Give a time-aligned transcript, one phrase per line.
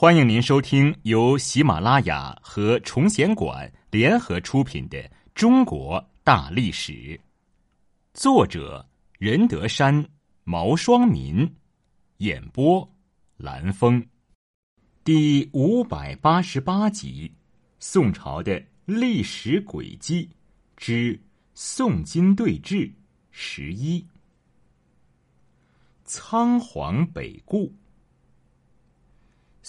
[0.00, 4.96] 欢迎您收听由喜马拉雅和崇贤馆联合出品的
[5.34, 6.92] 《中国大历史》，
[8.14, 8.88] 作者
[9.18, 10.08] 任德山、
[10.44, 11.52] 毛双民，
[12.18, 12.88] 演播
[13.38, 14.00] 蓝峰，
[15.02, 17.32] 第五百八十八集：
[17.80, 20.30] 宋朝的历史轨迹
[20.76, 21.20] 之
[21.54, 22.88] 宋金对峙
[23.32, 24.06] 十一，
[26.04, 27.74] 仓皇北顾。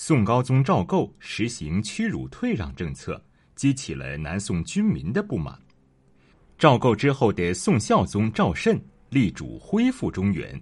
[0.02, 3.22] 宋高宗赵构实行屈辱退让政策，
[3.54, 5.60] 激起了南宋军民的不满。
[6.58, 10.60] 赵构之后的宋孝宗赵慎力主恢复中原，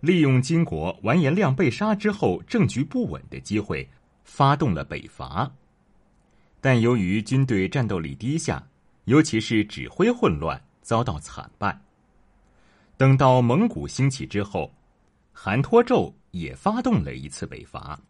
[0.00, 3.86] 利用金国完颜亮被杀之后政局不稳的机会，
[4.24, 5.52] 发动了北伐。
[6.58, 8.66] 但由于军队战斗力低下，
[9.04, 11.78] 尤其是指挥混乱，遭到惨败。
[12.96, 14.72] 等到蒙古兴起之后，
[15.30, 18.00] 韩托胄也发动了一次北伐。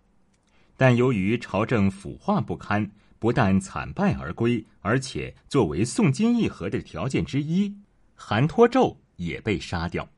[0.76, 7.76] 但由于朝政腐化不堪，不但惨败而归，而且作为宋金议和的条件之一，
[8.14, 10.08] 韩托胄也被杀掉。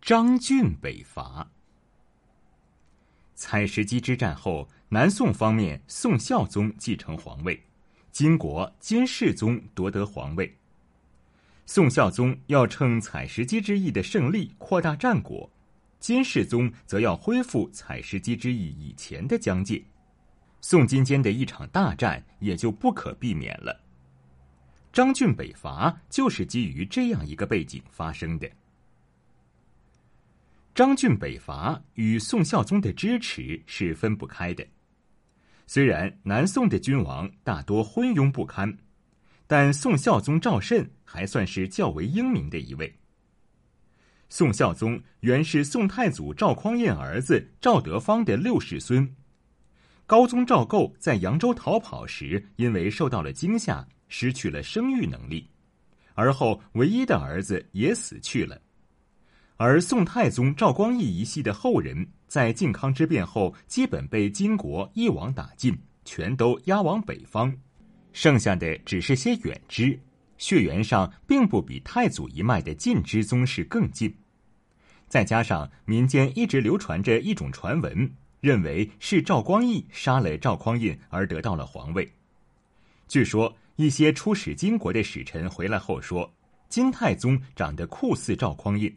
[0.00, 1.50] 张俊北伐。
[3.34, 7.62] 采石矶之战后，南宋方面宋孝宗继承皇位，
[8.10, 10.56] 金国金世宗夺得皇位。
[11.64, 15.48] 宋孝宗要趁采石矶之役的胜利扩大战果。
[16.00, 19.82] 金世宗则要恢复采石矶之役以前的疆界，
[20.60, 23.78] 宋金间的一场大战也就不可避免了。
[24.92, 28.48] 张俊北伐就是基于这样一个背景发生的。
[30.74, 34.64] 张俊北伐与宋孝宗的支持是分不开的。
[35.66, 38.74] 虽然南宋的君王大多昏庸不堪，
[39.46, 42.94] 但宋孝宗赵慎还算是较为英明的一位。
[44.28, 49.14] 宋孝宗原是宋太祖赵匡胤儿子赵德芳的六世孙。
[50.06, 55.48] 高宗赵构在扬州逃跑时，因为受到了惊吓，失去了生育能力，
[56.14, 58.60] 而后唯一的儿子也死去了。
[59.56, 67.54] 而宋太宗赵光义一系的后人，在靖康之变后，基本被金国一网打尽，全都押往北方，
[68.12, 69.98] 剩下的只是些远支。
[70.38, 74.16] 血缘上并不比太祖一脉的近支宗室更近，
[75.08, 78.10] 再加上民间一直流传着一种传闻，
[78.40, 82.10] 认为是赵光义杀了赵匡胤而得到了皇位。
[83.08, 86.32] 据说一些出使金国的使臣回来后说，
[86.68, 88.94] 金太宗长得酷似赵匡胤，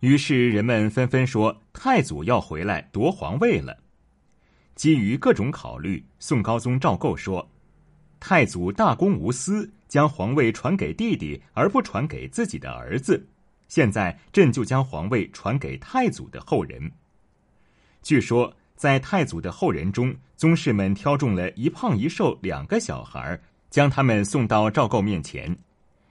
[0.00, 3.76] 于是人们纷纷说太祖要回来夺皇位了。
[4.74, 7.48] 基于各种考虑，宋高宗赵构说。
[8.20, 13.24] 太祖大公无私，将皇位传给弟弟，而不传给自己的儿子。
[13.68, 16.90] 现在朕就将皇位传给太祖的后人。
[18.02, 23.40] 据说，在太祖的后人中，宗室们挑中了一胖一瘦两个小孩，
[23.70, 25.56] 将他们送到赵构面前。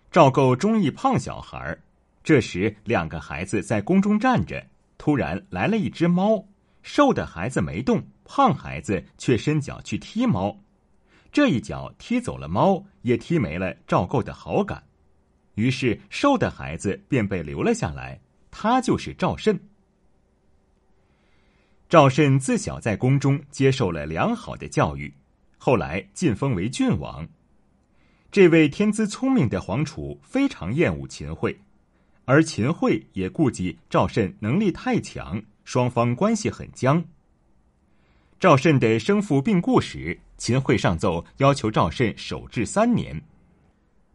[0.09, 1.77] 赵构中意胖小孩。
[2.23, 4.65] 这时，两个孩子在宫中站着，
[4.97, 6.41] 突然来了一只猫，
[6.83, 10.57] 瘦的孩子没动，胖孩子却伸脚去踢猫。
[11.33, 14.83] 这一脚踢走了猫，也踢没了赵构的好感，
[15.55, 18.21] 于是瘦的孩子便被留了下来。
[18.51, 19.59] 他就是赵慎。
[21.89, 25.11] 赵慎自小在宫中接受了良好的教育，
[25.57, 27.27] 后来晋封为郡王。
[28.31, 31.57] 这位天资聪明的皇储非常厌恶秦桧，
[32.25, 37.03] 而秦桧也顾忌赵慎能力太强，双方关系很僵。
[38.39, 40.19] 赵慎的生父病故时。
[40.43, 43.23] 秦桧上奏要求赵慎守制三年，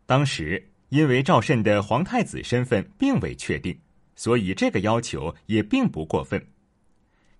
[0.04, 3.74] 当时因为赵慎的皇太子身份并未确定，
[4.14, 6.46] 所以这个要求也并不过分。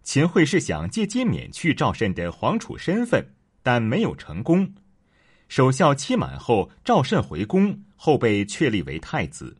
[0.03, 3.22] 秦桧是想借机免去赵慎的皇储身份，
[3.62, 4.72] 但没有成功。
[5.49, 9.59] 守孝期满后，赵慎回宫，后被确立为太子。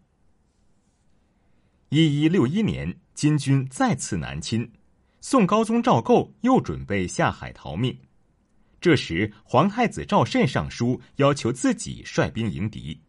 [1.91, 4.72] 一一六一年，金军再次南侵，
[5.21, 7.95] 宋高宗赵构又准备下海逃命。
[8.80, 13.01] 这时，皇太子赵慎上书要求自己率兵迎敌。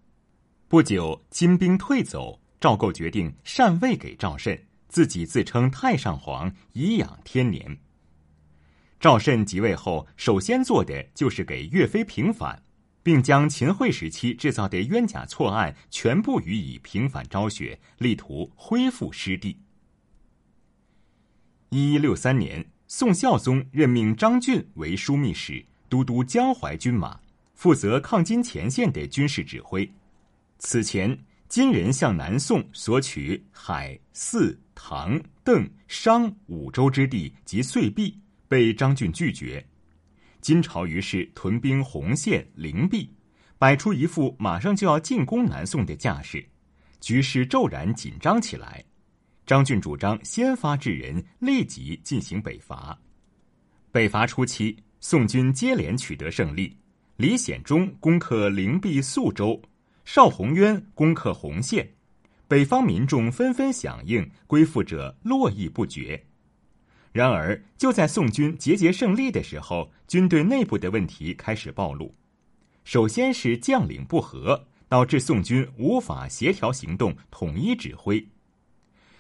[0.68, 7.77] 不久，金兵退走，赵构决定禅位给赵慎，自己自称太上皇，颐养天年。
[9.00, 12.63] 赵慎即位后，首先做的就是给岳飞平反，
[13.04, 19.56] 并将秦桧时期制造的冤假错案全部予以平反昭雪，力图恢复失地。
[21.69, 22.65] 一一六三年。
[22.91, 27.19] 宋孝宗任命张俊为枢密使，都督江淮军马，
[27.53, 29.88] 负责抗金前线的军事指挥。
[30.57, 31.15] 此前，
[31.47, 39.63] 金人向南宋索取海、泗、唐、邓、商五州之地及岁币，被张俊拒绝。
[40.41, 43.07] 金朝于是屯兵洪县、灵璧，
[43.59, 46.44] 摆出一副马上就要进攻南宋的架势，
[47.00, 48.83] 局势骤然紧张起来。
[49.50, 52.96] 张俊主张先发制人，立即进行北伐。
[53.92, 56.78] 北伐初期，宋军接连取得胜利，
[57.18, 59.60] 李显忠攻克灵璧、宿州，
[60.06, 61.90] 邵宏渊攻克洪县，
[62.48, 66.24] 北方民众纷纷响应，归附者络绎不绝。
[67.12, 72.13] 然而，就在宋军节节胜利的时候，军队内部的问题开始暴露。
[72.84, 78.24] 首先是将领不和，导致宋军无法协调行动、统一指挥。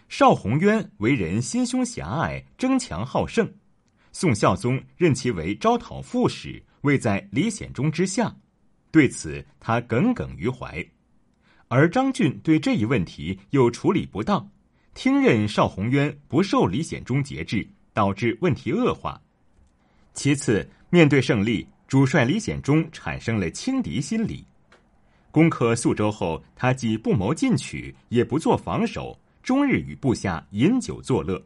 [0.09, 3.47] 邵宏渊为人心胸狭隘、争强好胜，
[4.11, 8.35] 宋孝宗任其为招讨副使，位在李显忠之下，
[8.89, 10.83] 对此他耿耿于怀。
[11.67, 14.49] 而张俊对这一问题又处理不当，
[14.95, 19.21] 听任邵宏渊不受李显忠节制，导致问题恶化。
[20.15, 24.43] 其次，面对胜利，主帅李显忠产生了轻敌心理。
[25.29, 29.15] 攻克宿州后，他既不谋进取，也不做防守。
[29.49, 31.43] 终日与部下饮酒作乐。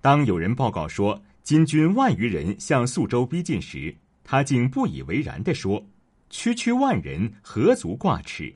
[0.00, 3.94] 当有人报告说金军万余人向宿州逼近时，
[4.24, 5.86] 他竟不以为然地说
[6.28, 8.52] ：“区区万人，何足挂齿？”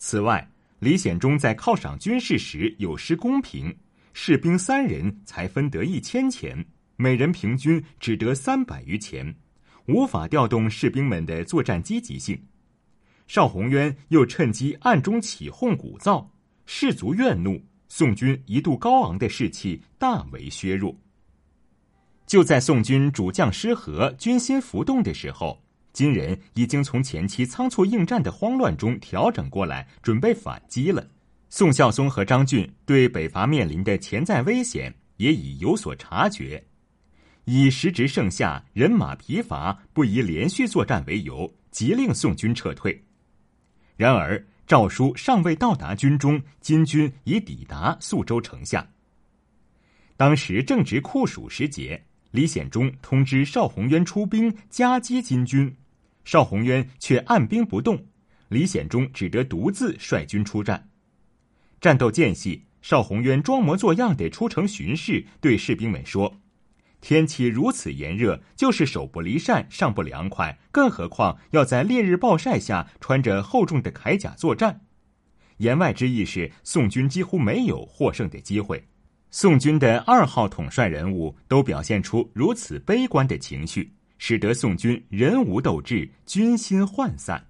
[0.00, 3.76] 此外，李显忠在犒赏军士时有失公平，
[4.14, 6.64] 士兵三人才分得一千钱，
[6.96, 9.36] 每人平均只得三百余钱，
[9.88, 12.42] 无法调动士兵们的作战积极性。
[13.26, 16.26] 邵宏渊又趁机暗中起哄鼓噪。
[16.66, 20.96] 士卒怨怒，宋军一度高昂的士气大为削弱。
[22.26, 25.62] 就在宋军主将失和、军心浮动的时候，
[25.92, 31.06] 金人已经从前期仓促应战的慌乱中调整过来，准备反击了。
[31.50, 36.64] 宋孝宗和张俊对北伐面临的潜在危险也已有所察觉，
[37.44, 43.04] 以时值盛夏、人马疲乏、不宜连续作战为由，急令宋军撤退。
[43.96, 44.42] 然而。
[44.66, 48.88] 诏书尚未到达军中，金军已抵达宿州城下。
[50.16, 55.74] 当时正值酷暑时节，李显忠通知邵宏渊出兵夹击金军，
[56.24, 58.02] 邵宏渊却按兵不动，
[58.48, 60.88] 李显忠只得独自率军出战。
[61.80, 66.41] 战斗间隙，邵宏渊装模作样的出城巡视，对士兵们说。
[67.02, 74.82] 天气如此炎热，就是手不离扇尚不凉快，更何况要在烈日暴晒下穿着厚重的铠甲作战。
[75.58, 78.82] 言外之意是，宋军几乎没有获胜的机会。
[79.32, 87.48] 宋军的二号统帅人物都表现出如此悲观的情绪，使得宋军人无斗志，军心涣散。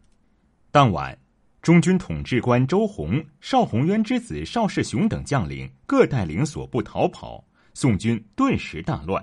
[0.70, 1.18] 当晚，
[1.60, 7.44] 中军统制官周弘、邵宏渊之子邵世雄等将领各带领所部逃跑，
[7.74, 9.22] 宋军顿时大乱。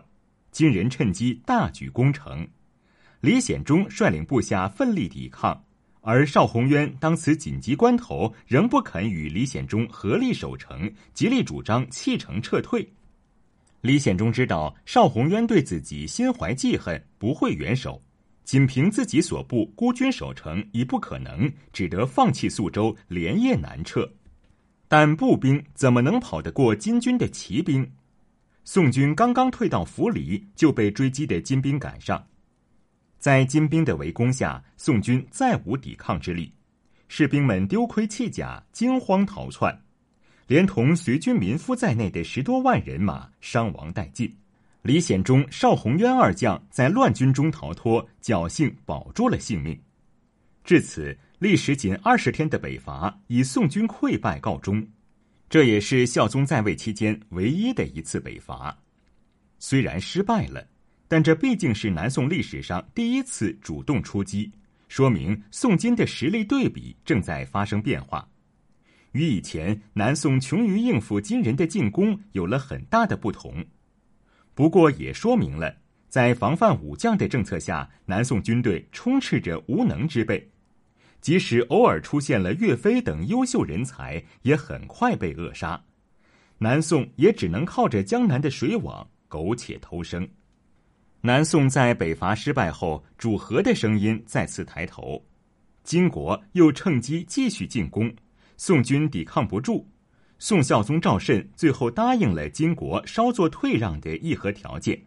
[0.51, 2.47] 金人趁机大举攻城，
[3.21, 5.63] 李显忠率领部下奋力抵抗，
[6.01, 12.87] 而邵宏渊当此紧急关头仍不肯与李显忠合力守城，极力主张弃城撤退。
[13.81, 18.01] 李显忠知道邵宏渊对自己心怀记恨，不会援守，
[18.43, 24.11] 仅凭自己所部孤军守城已不可能，只得放弃宿州，连夜南撤。
[24.87, 27.89] 但步兵怎么能跑得过金军的骑兵？
[28.63, 32.27] 宋军刚刚退到涪陵，就被追击的金兵赶上，
[33.17, 36.53] 在金兵的围攻下，宋军再无抵抗之力，
[37.07, 39.81] 士兵们丢盔弃甲，惊慌逃窜，
[40.47, 44.31] 连同随军民夫在内的十多万人马伤亡殆尽。
[44.83, 49.77] 李显忠、邵宏渊二将在乱军中逃脱，侥幸保住了性命。
[50.63, 54.87] 至此，历时仅二十天的北伐以宋军溃败告终。
[55.49, 58.77] 这也是孝宗在位期间唯一的一次北伐，
[59.57, 60.67] 虽然失败了，
[61.07, 64.51] 但这毕竟是南宋历史上第一次主动出击，
[64.87, 68.29] 说明宋金的实力对比正在发生变化，
[69.13, 73.65] 与以前南宋穷于应付金人的进攻有了很大的不同。
[74.53, 75.75] 不过也说明了，
[76.09, 80.47] 在防范武将的政策下，南宋军队充斥着无能之辈。
[81.21, 85.81] 即使偶尔出现了岳飞等优秀人才，也很快被扼杀。
[86.57, 90.27] 南宋也只能靠着江南的水网苟且偷生。
[91.21, 95.21] 南宋在北伐失败后，主和的声音再次抬头，
[95.83, 98.13] 金国又趁机继续进攻，
[98.55, 99.85] 宋军抵抗不住。
[100.37, 104.97] 宋孝宗赵慎最后答应了金国稍作退让的议和条件，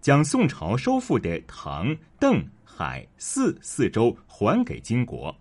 [0.00, 5.32] 将宋朝收复的唐、邓、海、泗四州还给金国。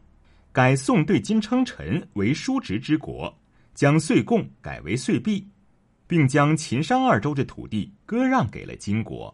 [0.53, 3.33] 改宋对金称臣为叔侄之国，
[3.73, 5.47] 将岁贡改为岁币，
[6.05, 9.33] 并将秦商二州的土地割让给了金国。